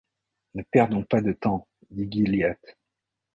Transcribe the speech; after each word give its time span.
Ne 0.55 0.63
perdons 0.63 1.03
pas 1.03 1.21
de 1.21 1.31
temps, 1.31 1.67
dit 1.91 2.07
Gilliatt. 2.09 2.59